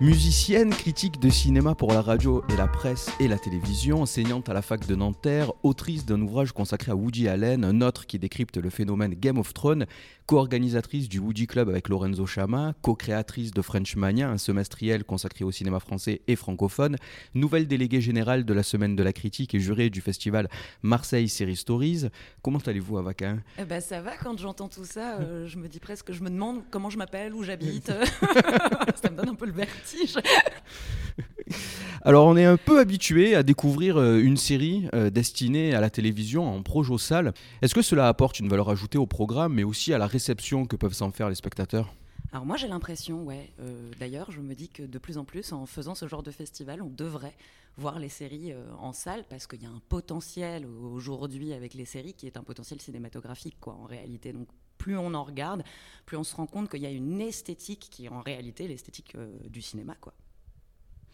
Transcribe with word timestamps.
Musicienne, 0.00 0.70
critique 0.70 1.20
de 1.20 1.28
cinéma 1.28 1.74
pour 1.74 1.92
la 1.92 2.00
radio 2.00 2.42
et 2.48 2.56
la 2.56 2.66
presse 2.66 3.10
et 3.20 3.28
la 3.28 3.38
télévision, 3.38 4.00
enseignante 4.00 4.48
à 4.48 4.54
la 4.54 4.62
fac 4.62 4.86
de 4.86 4.94
Nanterre, 4.94 5.52
autrice 5.62 6.06
d'un 6.06 6.22
ouvrage 6.22 6.52
consacré 6.52 6.90
à 6.90 6.96
Woody 6.96 7.28
Allen, 7.28 7.66
un 7.66 7.82
autre 7.82 8.06
qui 8.06 8.18
décrypte 8.18 8.56
le 8.56 8.70
phénomène 8.70 9.12
Game 9.12 9.36
of 9.36 9.52
Thrones, 9.52 9.84
co-organisatrice 10.24 11.10
du 11.10 11.18
Woody 11.18 11.46
Club 11.46 11.68
avec 11.68 11.90
Lorenzo 11.90 12.24
Chama, 12.24 12.72
co-créatrice 12.80 13.50
de 13.50 13.60
French 13.60 13.94
Mania, 13.96 14.30
un 14.30 14.38
semestriel 14.38 15.04
consacré 15.04 15.44
au 15.44 15.50
cinéma 15.50 15.80
français 15.80 16.22
et 16.28 16.36
francophone, 16.36 16.96
nouvelle 17.34 17.66
déléguée 17.66 18.00
générale 18.00 18.46
de 18.46 18.54
la 18.54 18.62
Semaine 18.62 18.96
de 18.96 19.02
la 19.02 19.12
Critique 19.12 19.54
et 19.54 19.60
jurée 19.60 19.90
du 19.90 20.00
festival 20.00 20.48
Marseille 20.82 21.28
Series 21.28 21.56
Stories. 21.56 22.06
Comment 22.40 22.60
allez-vous, 22.64 22.96
Avakin 22.96 23.40
eh 23.58 23.64
ben, 23.64 23.82
Ça 23.82 24.00
va, 24.00 24.12
quand 24.16 24.38
j'entends 24.38 24.68
tout 24.68 24.86
ça, 24.86 25.18
euh, 25.18 25.46
je 25.46 25.58
me 25.58 25.68
dis 25.68 25.80
presque, 25.80 26.12
je 26.12 26.22
me 26.22 26.30
demande 26.30 26.62
comment 26.70 26.88
je 26.88 26.96
m'appelle, 26.96 27.34
où 27.34 27.42
j'habite. 27.42 27.92
ça 29.02 29.10
me 29.10 29.16
donne 29.16 29.28
un 29.28 29.34
peu 29.34 29.46
le 29.46 29.52
vertige. 29.52 29.89
Alors 32.02 32.26
on 32.26 32.36
est 32.36 32.44
un 32.44 32.56
peu 32.56 32.78
habitué 32.78 33.34
à 33.34 33.42
découvrir 33.42 33.98
euh, 33.98 34.20
une 34.20 34.38
série 34.38 34.88
euh, 34.94 35.10
destinée 35.10 35.74
à 35.74 35.80
la 35.80 35.90
télévision 35.90 36.48
en 36.48 36.62
projo 36.62 36.96
salle. 36.96 37.34
Est-ce 37.60 37.74
que 37.74 37.82
cela 37.82 38.08
apporte 38.08 38.40
une 38.40 38.48
valeur 38.48 38.70
ajoutée 38.70 38.98
au 38.98 39.06
programme 39.06 39.54
mais 39.54 39.64
aussi 39.64 39.92
à 39.92 39.98
la 39.98 40.06
réception 40.06 40.64
que 40.64 40.76
peuvent 40.76 40.94
s'en 40.94 41.10
faire 41.10 41.28
les 41.28 41.34
spectateurs? 41.34 41.92
Alors 42.32 42.46
moi 42.46 42.56
j'ai 42.56 42.68
l'impression, 42.68 43.24
ouais. 43.24 43.52
Euh, 43.60 43.90
d'ailleurs, 43.98 44.30
je 44.30 44.40
me 44.40 44.54
dis 44.54 44.68
que 44.68 44.82
de 44.82 44.98
plus 44.98 45.18
en 45.18 45.24
plus, 45.24 45.52
en 45.52 45.66
faisant 45.66 45.94
ce 45.94 46.06
genre 46.06 46.22
de 46.22 46.30
festival, 46.30 46.82
on 46.82 46.90
devrait 46.90 47.36
voir 47.76 47.98
les 47.98 48.08
séries 48.08 48.52
en 48.78 48.92
salle 48.92 49.24
parce 49.28 49.46
qu'il 49.46 49.62
y 49.62 49.66
a 49.66 49.70
un 49.70 49.80
potentiel 49.88 50.66
aujourd'hui 50.66 51.52
avec 51.52 51.74
les 51.74 51.84
séries 51.84 52.14
qui 52.14 52.26
est 52.26 52.36
un 52.36 52.42
potentiel 52.42 52.80
cinématographique, 52.80 53.56
quoi, 53.60 53.74
en 53.74 53.84
réalité. 53.84 54.32
Donc 54.32 54.48
plus 54.80 54.96
on 54.96 55.14
en 55.14 55.22
regarde, 55.22 55.62
plus 56.06 56.16
on 56.16 56.24
se 56.24 56.34
rend 56.34 56.46
compte 56.46 56.68
qu'il 56.68 56.80
y 56.80 56.86
a 56.86 56.90
une 56.90 57.20
esthétique 57.20 57.88
qui 57.90 58.06
est 58.06 58.08
en 58.08 58.22
réalité 58.22 58.66
l'esthétique 58.66 59.14
euh, 59.14 59.30
du 59.48 59.62
cinéma. 59.62 59.94
quoi. 60.00 60.14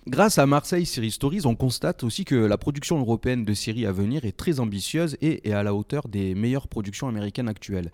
Grâce 0.07 0.39
à 0.39 0.47
Marseille 0.47 0.87
Series 0.87 1.11
Stories, 1.11 1.43
on 1.47 1.57
constate 1.57 2.05
aussi 2.05 2.25
que 2.25 2.37
la 2.37 2.57
production 2.57 2.99
européenne 3.01 3.45
de 3.45 3.55
séries 3.55 3.87
à 3.87 3.93
venir 3.93 4.25
est 4.25 4.37
très 4.37 4.61
ambitieuse 4.61 5.17
et 5.21 5.49
est 5.49 5.53
à 5.53 5.65
la 5.65 5.75
hauteur 5.75 6.07
des 6.07 6.37
meilleures 6.37 6.69
productions 6.69 7.09
américaines 7.09 7.49
actuelles. 7.49 7.91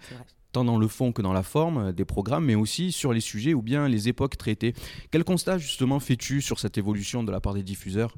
Tant 0.53 0.65
dans 0.65 0.77
le 0.77 0.87
fond 0.87 1.13
que 1.13 1.23
dans 1.23 1.33
la 1.33 1.43
forme 1.43 1.93
des 1.93 2.05
programmes, 2.05 2.45
mais 2.45 2.55
aussi 2.55 2.93
sur 2.93 3.13
les 3.13 3.21
sujets 3.21 3.55
ou 3.55 3.63
bien 3.63 3.89
les 3.89 4.09
époques 4.09 4.37
traitées. 4.37 4.75
Quel 5.11 5.25
constat 5.25 5.57
justement 5.57 5.99
fais-tu 5.99 6.43
sur 6.43 6.59
cette 6.59 6.77
évolution 6.77 7.25
de 7.25 7.33
la 7.33 7.41
part 7.41 7.55
des 7.55 7.63
diffuseurs? 7.63 8.15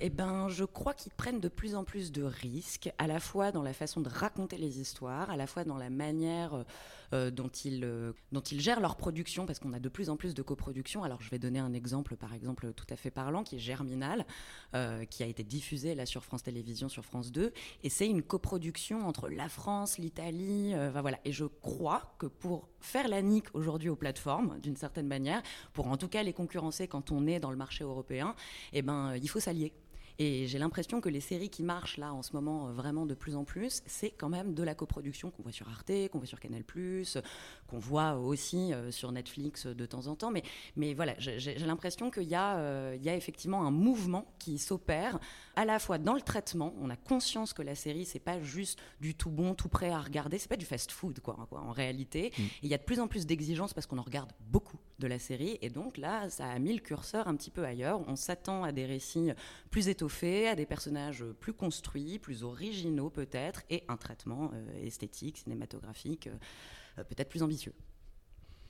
Eh 0.00 0.10
ben, 0.10 0.48
je 0.48 0.64
crois 0.64 0.94
qu'ils 0.94 1.12
prennent 1.12 1.40
de 1.40 1.48
plus 1.48 1.74
en 1.74 1.84
plus 1.84 2.12
de 2.12 2.22
risques, 2.22 2.90
à 2.98 3.06
la 3.06 3.20
fois 3.20 3.52
dans 3.52 3.62
la 3.62 3.72
façon 3.72 4.00
de 4.00 4.08
raconter 4.08 4.56
les 4.56 4.80
histoires, 4.80 5.30
à 5.30 5.36
la 5.36 5.46
fois 5.46 5.64
dans 5.64 5.76
la 5.76 5.90
manière 5.90 6.64
euh, 7.12 7.30
dont, 7.30 7.48
ils, 7.48 7.84
euh, 7.84 8.12
dont 8.30 8.42
gèrent 8.44 8.80
leur 8.80 8.96
production, 8.96 9.44
parce 9.44 9.58
qu'on 9.58 9.72
a 9.72 9.80
de 9.80 9.88
plus 9.88 10.10
en 10.10 10.16
plus 10.16 10.32
de 10.32 10.42
coproduction. 10.42 11.02
Alors, 11.02 11.20
je 11.20 11.28
vais 11.30 11.38
donner 11.38 11.58
un 11.58 11.72
exemple, 11.72 12.16
par 12.16 12.34
exemple, 12.34 12.72
tout 12.72 12.86
à 12.88 12.96
fait 12.96 13.10
parlant, 13.10 13.42
qui 13.42 13.56
est 13.56 13.58
Germinal, 13.58 14.24
euh, 14.74 15.04
qui 15.04 15.22
a 15.22 15.26
été 15.26 15.42
diffusé 15.42 15.94
là 15.94 16.06
sur 16.06 16.24
France 16.24 16.44
Télévisions, 16.44 16.88
sur 16.88 17.04
France 17.04 17.32
2, 17.32 17.52
et 17.82 17.88
c'est 17.88 18.08
une 18.08 18.22
coproduction 18.22 19.06
entre 19.06 19.28
la 19.28 19.48
France, 19.48 19.98
l'Italie, 19.98 20.72
voilà. 21.00 21.18
Et 21.24 21.32
je 21.32 21.44
crois 21.44 22.14
que 22.18 22.26
pour 22.26 22.68
faire 22.80 23.08
la 23.08 23.22
nique 23.22 23.46
aujourd'hui 23.54 23.88
aux 23.88 23.96
plateformes, 23.96 24.58
d'une 24.60 24.76
certaine 24.76 25.06
manière, 25.06 25.42
pour 25.72 25.88
en 25.88 25.96
tout 25.96 26.08
cas 26.08 26.22
les 26.22 26.32
concurrencer 26.32 26.86
quand 26.88 27.10
on 27.10 27.26
est 27.26 27.40
dans 27.40 27.50
le 27.50 27.56
marché 27.56 27.84
européen, 27.84 28.34
eh 28.72 28.82
ben, 28.82 29.16
il 29.16 29.28
faut 29.28 29.40
s'allier. 29.40 29.72
Et 30.22 30.46
j'ai 30.46 30.58
l'impression 30.58 31.00
que 31.00 31.08
les 31.08 31.20
séries 31.20 31.48
qui 31.48 31.62
marchent 31.62 31.96
là 31.96 32.12
en 32.12 32.22
ce 32.22 32.34
moment 32.34 32.68
euh, 32.68 32.72
vraiment 32.72 33.06
de 33.06 33.14
plus 33.14 33.36
en 33.36 33.44
plus, 33.44 33.82
c'est 33.86 34.10
quand 34.10 34.28
même 34.28 34.52
de 34.52 34.62
la 34.62 34.74
coproduction 34.74 35.30
qu'on 35.30 35.42
voit 35.42 35.50
sur 35.50 35.66
Arte, 35.70 35.90
qu'on 36.12 36.18
voit 36.18 36.26
sur 36.26 36.38
Canal+, 36.38 36.62
qu'on 37.66 37.78
voit 37.78 38.16
aussi 38.16 38.74
euh, 38.74 38.90
sur 38.90 39.12
Netflix 39.12 39.66
de 39.66 39.86
temps 39.86 40.08
en 40.08 40.16
temps. 40.16 40.30
Mais, 40.30 40.42
mais 40.76 40.92
voilà, 40.92 41.14
j'ai 41.16 41.54
l'impression 41.60 42.10
qu'il 42.10 42.24
y, 42.24 42.34
euh, 42.36 42.98
y, 43.00 43.08
a 43.08 43.16
effectivement 43.16 43.66
un 43.66 43.70
mouvement 43.70 44.26
qui 44.38 44.58
s'opère 44.58 45.18
à 45.56 45.64
la 45.64 45.78
fois 45.78 45.96
dans 45.96 46.14
le 46.14 46.20
traitement. 46.20 46.74
On 46.82 46.90
a 46.90 46.96
conscience 46.96 47.54
que 47.54 47.62
la 47.62 47.74
série, 47.74 48.04
c'est 48.04 48.18
pas 48.18 48.42
juste 48.42 48.78
du 49.00 49.14
tout 49.14 49.30
bon, 49.30 49.54
tout 49.54 49.70
prêt 49.70 49.88
à 49.88 50.02
regarder. 50.02 50.36
C'est 50.36 50.50
pas 50.50 50.58
du 50.58 50.66
fast-food, 50.66 51.20
quoi, 51.20 51.46
quoi, 51.48 51.60
en 51.60 51.72
réalité. 51.72 52.30
Mm. 52.36 52.42
Il 52.64 52.68
y 52.68 52.74
a 52.74 52.78
de 52.78 52.82
plus 52.82 53.00
en 53.00 53.08
plus 53.08 53.24
d'exigences 53.24 53.72
parce 53.72 53.86
qu'on 53.86 53.96
en 53.96 54.02
regarde 54.02 54.30
beaucoup 54.50 54.78
de 54.98 55.06
la 55.06 55.18
série. 55.18 55.58
Et 55.62 55.70
donc 55.70 55.96
là, 55.96 56.28
ça 56.28 56.46
a 56.46 56.58
mis 56.58 56.74
le 56.74 56.80
curseur 56.80 57.26
un 57.26 57.36
petit 57.36 57.50
peu 57.50 57.64
ailleurs. 57.64 58.02
On 58.06 58.16
s'attend 58.16 58.64
à 58.64 58.72
des 58.72 58.84
récits 58.84 59.30
plus 59.70 59.88
étoffés, 59.88 60.09
à 60.48 60.54
des 60.54 60.66
personnages 60.66 61.24
plus 61.40 61.52
construits, 61.52 62.18
plus 62.18 62.42
originaux 62.42 63.10
peut-être, 63.10 63.62
et 63.70 63.84
un 63.88 63.96
traitement 63.96 64.50
euh, 64.54 64.86
esthétique, 64.86 65.38
cinématographique 65.38 66.28
euh, 66.98 67.04
peut-être 67.04 67.28
plus 67.28 67.42
ambitieux. 67.42 67.72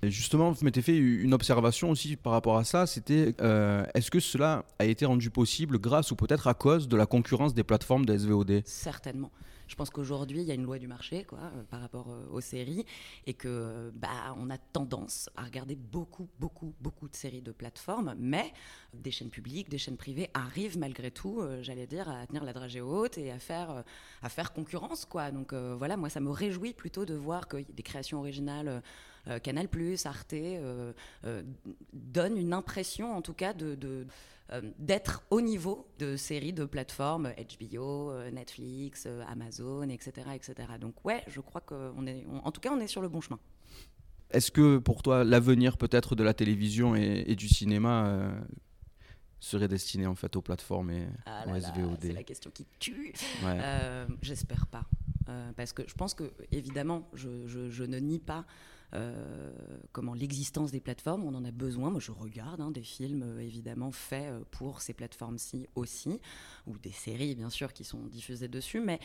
justement, 0.02 0.52
vous 0.52 0.64
m'avez 0.64 0.82
fait 0.82 0.96
une 0.96 1.34
observation 1.34 1.90
aussi 1.90 2.16
par 2.16 2.32
rapport 2.32 2.56
à 2.56 2.64
ça, 2.64 2.86
c'était 2.86 3.34
euh, 3.40 3.84
est-ce 3.94 4.10
que 4.10 4.20
cela 4.20 4.64
a 4.78 4.84
été 4.84 5.06
rendu 5.06 5.30
possible 5.30 5.78
grâce 5.78 6.10
ou 6.10 6.16
peut-être 6.16 6.46
à 6.46 6.54
cause 6.54 6.88
de 6.88 6.96
la 6.96 7.06
concurrence 7.06 7.54
des 7.54 7.64
plateformes 7.64 8.04
de 8.04 8.16
SVOD 8.16 8.62
Certainement. 8.64 9.30
Je 9.70 9.76
pense 9.76 9.90
qu'aujourd'hui, 9.90 10.40
il 10.40 10.48
y 10.48 10.50
a 10.50 10.54
une 10.54 10.64
loi 10.64 10.80
du 10.80 10.88
marché 10.88 11.22
quoi, 11.22 11.38
euh, 11.38 11.62
par 11.62 11.80
rapport 11.80 12.10
euh, 12.10 12.26
aux 12.32 12.40
séries 12.40 12.84
et 13.28 13.34
que 13.34 13.46
euh, 13.48 13.90
bah, 13.94 14.34
on 14.36 14.50
a 14.50 14.58
tendance 14.58 15.30
à 15.36 15.44
regarder 15.44 15.76
beaucoup, 15.76 16.28
beaucoup, 16.40 16.74
beaucoup 16.80 17.08
de 17.08 17.14
séries 17.14 17.40
de 17.40 17.52
plateformes, 17.52 18.16
mais 18.18 18.52
des 18.94 19.12
chaînes 19.12 19.30
publiques, 19.30 19.68
des 19.68 19.78
chaînes 19.78 19.96
privées 19.96 20.28
arrivent 20.34 20.76
malgré 20.76 21.12
tout, 21.12 21.40
j'allais 21.62 21.86
dire, 21.86 22.08
à 22.08 22.26
tenir 22.26 22.42
la 22.42 22.52
dragée 22.52 22.80
haute 22.80 23.16
et 23.16 23.30
à 23.30 23.38
faire, 23.38 23.84
à 24.22 24.28
faire 24.28 24.52
concurrence. 24.52 25.04
Quoi. 25.04 25.30
Donc 25.30 25.54
voilà, 25.54 25.96
moi, 25.96 26.08
ça 26.08 26.18
me 26.18 26.30
réjouit 26.30 26.72
plutôt 26.72 27.04
de 27.04 27.14
voir 27.14 27.46
que 27.46 27.58
des 27.58 27.82
créations 27.84 28.18
originales. 28.18 28.82
Canal+, 29.42 29.68
Arte 30.04 30.34
donnent 31.92 32.38
une 32.38 32.52
impression, 32.52 33.14
en 33.14 33.22
tout 33.22 33.34
cas, 33.34 33.52
de, 33.52 33.76
euh, 33.84 34.04
d'être 34.78 35.22
au 35.30 35.40
niveau 35.40 35.86
de 35.98 36.16
séries 36.16 36.52
de 36.52 36.64
plateformes 36.64 37.32
HBO, 37.60 38.10
euh, 38.10 38.30
Netflix, 38.30 39.04
euh, 39.06 39.22
Amazon, 39.28 39.88
etc., 39.88 40.28
etc. 40.34 40.54
Donc 40.80 41.04
ouais, 41.04 41.22
je 41.28 41.40
crois 41.40 41.60
qu'on 41.60 42.06
est, 42.06 42.26
en 42.42 42.50
tout 42.50 42.60
cas, 42.60 42.70
on 42.72 42.80
est 42.80 42.88
sur 42.88 43.02
le 43.02 43.08
bon 43.08 43.20
chemin. 43.20 43.38
Est-ce 44.30 44.50
que 44.50 44.78
pour 44.78 45.02
toi, 45.02 45.24
l'avenir 45.24 45.76
peut-être 45.76 46.14
de 46.14 46.22
la 46.22 46.34
télévision 46.34 46.94
et, 46.94 47.34
du 47.34 47.48
cinéma 47.48 48.32
serait 49.40 49.66
destiné 49.66 50.06
en 50.06 50.14
fait 50.14 50.36
aux 50.36 50.42
plateformes 50.42 50.90
et 50.90 51.08
ah 51.26 51.46
aux 51.48 51.58
SVOD 51.58 51.98
C'est 52.00 52.12
la 52.12 52.22
question 52.22 52.50
qui 52.52 52.64
tue. 52.78 53.12
J'espère 54.22 54.66
pas. 54.66 54.84
Parce 55.56 55.72
que 55.72 55.82
je 55.86 55.94
pense 55.94 56.14
que, 56.14 56.32
évidemment, 56.52 57.08
je, 57.14 57.82
ne 57.84 57.98
nie 57.98 58.18
pas 58.18 58.44
euh, 58.94 59.52
comment 59.92 60.14
l'existence 60.14 60.72
des 60.72 60.80
plateformes, 60.80 61.24
on 61.24 61.34
en 61.34 61.44
a 61.44 61.52
besoin. 61.52 61.90
Moi, 61.90 62.00
je 62.00 62.10
regarde 62.10 62.60
hein, 62.60 62.70
des 62.70 62.82
films 62.82 63.22
euh, 63.22 63.40
évidemment 63.40 63.92
faits 63.92 64.32
euh, 64.32 64.40
pour 64.50 64.80
ces 64.80 64.94
plateformes-ci 64.94 65.68
aussi, 65.76 66.20
ou 66.66 66.76
des 66.78 66.90
séries 66.90 67.36
bien 67.36 67.50
sûr 67.50 67.72
qui 67.72 67.84
sont 67.84 68.06
diffusées 68.06 68.48
dessus. 68.48 68.80
Mais 68.80 68.98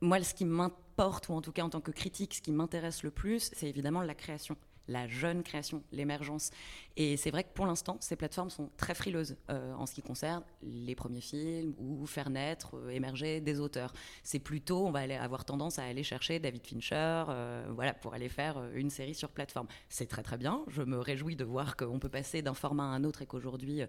moi, 0.00 0.22
ce 0.22 0.32
qui 0.34 0.46
m'importe, 0.46 1.28
ou 1.28 1.34
en 1.34 1.42
tout 1.42 1.52
cas 1.52 1.62
en 1.62 1.68
tant 1.68 1.82
que 1.82 1.90
critique, 1.90 2.34
ce 2.34 2.40
qui 2.40 2.52
m'intéresse 2.52 3.02
le 3.02 3.10
plus, 3.10 3.50
c'est 3.54 3.68
évidemment 3.68 4.00
la 4.00 4.14
création 4.14 4.56
la 4.88 5.06
jeune 5.06 5.42
création, 5.42 5.82
l'émergence. 5.92 6.50
Et 6.96 7.16
c'est 7.16 7.30
vrai 7.30 7.44
que 7.44 7.52
pour 7.54 7.66
l'instant, 7.66 7.96
ces 8.00 8.16
plateformes 8.16 8.50
sont 8.50 8.70
très 8.76 8.94
frileuses 8.94 9.36
euh, 9.50 9.72
en 9.74 9.86
ce 9.86 9.94
qui 9.94 10.02
concerne 10.02 10.42
les 10.62 10.94
premiers 10.94 11.20
films 11.20 11.74
ou 11.78 12.06
faire 12.06 12.30
naître, 12.30 12.76
euh, 12.76 12.88
émerger 12.88 13.40
des 13.40 13.60
auteurs. 13.60 13.92
C'est 14.24 14.38
plutôt, 14.38 14.86
on 14.86 14.90
va 14.90 15.00
aller 15.00 15.14
avoir 15.14 15.44
tendance 15.44 15.78
à 15.78 15.84
aller 15.84 16.02
chercher 16.02 16.40
David 16.40 16.66
Fincher, 16.66 17.24
euh, 17.28 17.66
voilà, 17.74 17.94
pour 17.94 18.14
aller 18.14 18.28
faire 18.28 18.60
une 18.74 18.90
série 18.90 19.14
sur 19.14 19.28
plateforme. 19.28 19.68
C'est 19.88 20.08
très 20.08 20.22
très 20.22 20.38
bien. 20.38 20.64
Je 20.68 20.82
me 20.82 20.98
réjouis 20.98 21.36
de 21.36 21.44
voir 21.44 21.76
qu'on 21.76 21.98
peut 21.98 22.08
passer 22.08 22.42
d'un 22.42 22.54
format 22.54 22.84
à 22.84 22.86
un 22.86 23.04
autre 23.04 23.22
et 23.22 23.26
qu'aujourd'hui, 23.26 23.82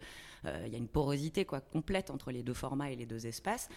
il 0.44 0.72
y 0.72 0.76
a 0.76 0.78
une 0.78 0.88
porosité 0.88 1.46
complète 1.46 2.10
entre 2.10 2.32
les 2.32 2.44
deux 2.44 2.54
formats 2.54 2.92
et 2.92 2.96
les 2.96 3.06
deux 3.06 3.26
espaces. 3.26 3.70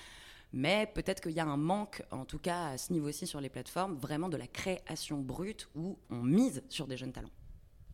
Mais 0.53 0.91
peut-être 0.95 1.23
qu'il 1.23 1.33
y 1.33 1.41
a 1.41 1.47
un 1.47 1.57
manque, 1.57 2.03
en 2.11 2.25
tout 2.25 2.39
cas 2.39 2.69
à 2.69 2.79
ce 2.79 2.93
niveau-ci 2.93 3.27
sur 3.27 3.41
les 3.41 3.49
plateformes, 3.49 3.97
vraiment 3.97 4.29
de 4.29 4.37
la 4.37 4.47
création 4.47 5.21
brute 5.21 5.69
où 5.75 5.99
on 6.11 6.23
mise 6.23 6.63
sur 6.69 6.87
des 6.87 6.97
jeunes 6.97 7.13
talents. 7.13 7.31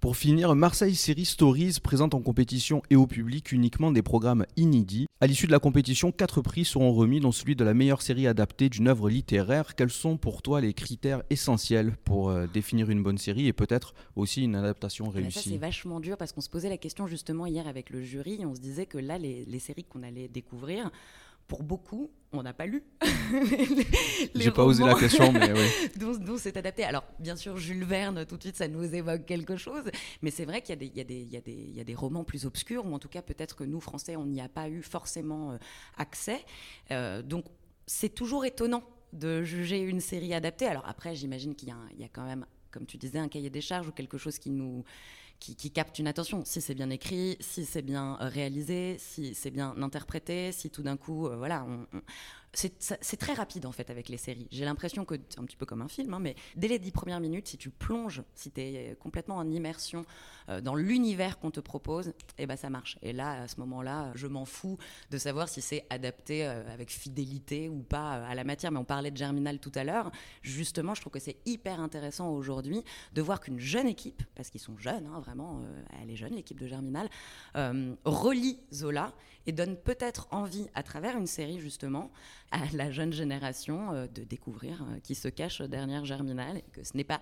Pour 0.00 0.16
finir, 0.16 0.54
Marseille 0.54 0.94
Series 0.94 1.24
Stories 1.24 1.78
présente 1.82 2.14
en 2.14 2.20
compétition 2.20 2.82
et 2.88 2.94
au 2.94 3.08
public 3.08 3.50
uniquement 3.50 3.90
des 3.90 4.02
programmes 4.02 4.46
inédits. 4.56 5.08
À 5.20 5.26
l'issue 5.26 5.48
de 5.48 5.52
la 5.52 5.58
compétition, 5.58 6.12
quatre 6.12 6.40
prix 6.40 6.64
seront 6.64 6.92
remis, 6.92 7.18
dont 7.18 7.32
celui 7.32 7.56
de 7.56 7.64
la 7.64 7.74
meilleure 7.74 8.00
série 8.00 8.28
adaptée 8.28 8.68
d'une 8.68 8.86
œuvre 8.86 9.10
littéraire. 9.10 9.74
Quels 9.74 9.90
sont 9.90 10.16
pour 10.16 10.40
toi 10.40 10.60
les 10.60 10.72
critères 10.72 11.24
essentiels 11.30 11.96
pour 12.04 12.30
euh, 12.30 12.46
définir 12.46 12.90
une 12.90 13.02
bonne 13.02 13.18
série 13.18 13.48
et 13.48 13.52
peut-être 13.52 13.92
aussi 14.14 14.44
une 14.44 14.54
adaptation 14.54 15.08
réussie 15.08 15.40
Ça, 15.40 15.50
c'est 15.50 15.56
vachement 15.56 15.98
dur 15.98 16.16
parce 16.16 16.30
qu'on 16.30 16.40
se 16.40 16.50
posait 16.50 16.68
la 16.68 16.78
question 16.78 17.08
justement 17.08 17.46
hier 17.46 17.66
avec 17.66 17.90
le 17.90 18.00
jury. 18.00 18.46
On 18.46 18.54
se 18.54 18.60
disait 18.60 18.86
que 18.86 18.98
là, 18.98 19.18
les 19.18 19.58
séries 19.58 19.82
qu'on 19.82 20.04
allait 20.04 20.28
découvrir, 20.28 20.92
pour 21.48 21.62
beaucoup, 21.62 22.10
on 22.32 22.42
n'a 22.42 22.52
pas 22.52 22.66
lu. 22.66 22.84
J'ai 24.34 24.50
pas 24.50 24.64
osé 24.64 24.84
la 24.84 24.94
question, 24.94 25.32
mais 25.32 25.50
oui. 25.50 25.68
dont, 25.96 26.36
c'est 26.36 26.56
adapté. 26.58 26.84
Alors, 26.84 27.04
bien 27.18 27.36
sûr, 27.36 27.56
Jules 27.56 27.84
Verne, 27.84 28.26
tout 28.26 28.36
de 28.36 28.42
suite, 28.42 28.56
ça 28.56 28.68
nous 28.68 28.84
évoque 28.94 29.24
quelque 29.24 29.56
chose. 29.56 29.84
Mais 30.20 30.30
c'est 30.30 30.44
vrai 30.44 30.60
qu'il 30.60 30.80
y, 30.82 31.00
y, 31.00 31.80
a 31.80 31.84
des 31.84 31.94
romans 31.94 32.24
plus 32.24 32.44
obscurs, 32.44 32.86
ou 32.86 32.92
en 32.92 32.98
tout 32.98 33.08
cas, 33.08 33.22
peut-être 33.22 33.56
que 33.56 33.64
nous, 33.64 33.80
Français, 33.80 34.14
on 34.16 34.26
n'y 34.26 34.42
a 34.42 34.48
pas 34.48 34.68
eu 34.68 34.82
forcément 34.82 35.52
euh, 35.52 35.58
accès. 35.96 36.44
Euh, 36.90 37.22
donc, 37.22 37.46
c'est 37.86 38.14
toujours 38.14 38.44
étonnant 38.44 38.82
de 39.14 39.42
juger 39.42 39.80
une 39.80 40.00
série 40.00 40.34
adaptée. 40.34 40.66
Alors 40.66 40.86
après, 40.86 41.14
j'imagine 41.14 41.54
qu'il 41.54 41.70
y, 41.70 42.00
y, 42.02 42.04
a 42.04 42.08
quand 42.12 42.26
même, 42.26 42.44
comme 42.70 42.84
tu 42.84 42.98
disais, 42.98 43.18
un 43.18 43.28
cahier 43.28 43.48
des 43.48 43.62
charges 43.62 43.88
ou 43.88 43.92
quelque 43.92 44.18
chose 44.18 44.38
qui 44.38 44.50
nous 44.50 44.84
qui, 45.40 45.56
qui 45.56 45.70
capte 45.70 45.98
une 45.98 46.06
attention. 46.06 46.44
Si 46.44 46.60
c'est 46.60 46.74
bien 46.74 46.90
écrit, 46.90 47.36
si 47.40 47.64
c'est 47.64 47.82
bien 47.82 48.16
réalisé, 48.20 48.96
si 48.98 49.34
c'est 49.34 49.50
bien 49.50 49.74
interprété, 49.82 50.52
si 50.52 50.70
tout 50.70 50.82
d'un 50.82 50.96
coup, 50.96 51.28
voilà, 51.36 51.64
on, 51.64 51.86
c'est 52.52 53.16
très 53.16 53.34
rapide 53.34 53.66
en 53.66 53.72
fait 53.72 53.90
avec 53.90 54.08
les 54.08 54.16
séries. 54.16 54.48
J'ai 54.50 54.64
l'impression 54.64 55.04
que 55.04 55.14
c'est 55.28 55.38
un 55.38 55.44
petit 55.44 55.56
peu 55.56 55.66
comme 55.66 55.82
un 55.82 55.88
film, 55.88 56.14
hein, 56.14 56.18
mais 56.18 56.34
dès 56.56 56.68
les 56.68 56.78
dix 56.78 56.90
premières 56.90 57.20
minutes, 57.20 57.48
si 57.48 57.58
tu 57.58 57.70
plonges, 57.70 58.22
si 58.34 58.50
tu 58.50 58.60
es 58.60 58.96
complètement 58.98 59.36
en 59.36 59.50
immersion 59.50 60.04
euh, 60.48 60.60
dans 60.60 60.74
l'univers 60.74 61.38
qu'on 61.38 61.50
te 61.50 61.60
propose, 61.60 62.12
eh 62.38 62.46
ben 62.46 62.56
ça 62.56 62.70
marche. 62.70 62.98
Et 63.02 63.12
là, 63.12 63.42
à 63.42 63.48
ce 63.48 63.60
moment-là, 63.60 64.12
je 64.14 64.26
m'en 64.26 64.44
fous 64.44 64.78
de 65.10 65.18
savoir 65.18 65.48
si 65.48 65.60
c'est 65.60 65.84
adapté 65.90 66.46
euh, 66.46 66.62
avec 66.72 66.90
fidélité 66.90 67.68
ou 67.68 67.82
pas 67.82 68.16
euh, 68.16 68.30
à 68.30 68.34
la 68.34 68.44
matière. 68.44 68.72
Mais 68.72 68.78
on 68.78 68.84
parlait 68.84 69.10
de 69.10 69.16
Germinal 69.16 69.58
tout 69.58 69.72
à 69.74 69.84
l'heure. 69.84 70.10
Justement, 70.42 70.94
je 70.94 71.00
trouve 71.02 71.12
que 71.12 71.18
c'est 71.18 71.36
hyper 71.44 71.80
intéressant 71.80 72.30
aujourd'hui 72.30 72.82
de 73.12 73.22
voir 73.22 73.40
qu'une 73.40 73.60
jeune 73.60 73.86
équipe, 73.86 74.22
parce 74.34 74.50
qu'ils 74.50 74.60
sont 74.60 74.76
jeunes, 74.78 75.06
hein, 75.06 75.20
vraiment, 75.20 75.60
elle 76.00 76.10
est 76.10 76.16
jeune 76.16 76.34
l'équipe 76.34 76.58
de 76.58 76.66
Germinal, 76.66 77.08
relie 78.04 78.58
Zola 78.72 79.12
et 79.46 79.52
donne 79.52 79.76
peut-être 79.76 80.28
envie, 80.30 80.68
à 80.74 80.82
travers 80.82 81.16
une 81.16 81.26
série 81.26 81.58
justement, 81.58 82.10
à 82.50 82.64
la 82.72 82.90
jeune 82.90 83.12
génération 83.12 83.92
euh, 83.92 84.06
de 84.06 84.24
découvrir 84.24 84.82
euh, 84.82 85.00
qui 85.00 85.14
se 85.14 85.28
cache 85.28 85.60
derrière 85.62 86.04
Germinal 86.04 86.58
et 86.58 86.64
que 86.72 86.84
ce 86.84 86.96
n'est 86.96 87.04
pas 87.04 87.20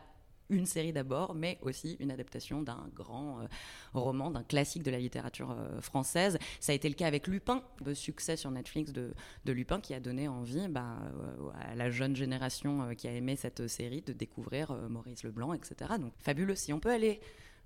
une 0.49 0.67
série 0.67 0.93
d'abord, 0.93 1.34
mais 1.34 1.58
aussi 1.62 1.96
une 1.99 2.12
adaptation 2.12 2.62
d'un 2.62 2.88
grand 2.94 3.40
euh, 3.40 3.46
roman, 3.94 4.31
d'un 4.31 4.44
classique 4.44 4.84
de 4.84 4.93
la 4.93 5.00
littérature 5.00 5.56
française. 5.81 6.38
Ça 6.61 6.70
a 6.70 6.75
été 6.76 6.88
le 6.88 6.94
cas 6.94 7.08
avec 7.08 7.26
Lupin, 7.26 7.64
le 7.84 7.94
succès 7.94 8.37
sur 8.37 8.52
Netflix 8.52 8.93
de, 8.93 9.12
Lupin, 9.44 9.81
qui 9.81 9.93
a 9.93 9.99
donné 9.99 10.28
envie 10.28 10.69
bah, 10.69 10.99
à 11.69 11.75
la 11.75 11.90
jeune 11.90 12.14
génération 12.14 12.94
qui 12.94 13.08
a 13.08 13.12
aimé 13.12 13.34
cette 13.34 13.67
série 13.67 14.02
de 14.02 14.12
découvrir 14.12 14.73
Maurice 14.88 15.25
Leblanc, 15.25 15.52
etc. 15.52 15.94
Donc 15.99 16.12
fabuleux. 16.20 16.55
Si 16.55 16.73
on 16.73 16.78
peut 16.78 16.93
aller 16.93 17.19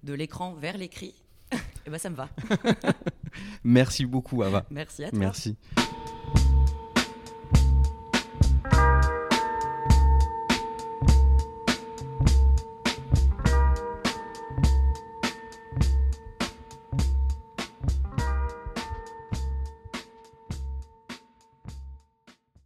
de 0.02 0.14
l'écran 0.14 0.54
vers 0.54 0.78
l'écrit, 0.78 1.22
eh 1.86 1.90
ben 1.90 1.98
ça 1.98 2.08
me 2.08 2.16
va. 2.16 2.30
Merci 3.62 4.06
beaucoup, 4.06 4.42
Ava. 4.42 4.64
Merci 4.70 5.04
à 5.04 5.10
toi. 5.10 5.18
Merci. 5.18 5.54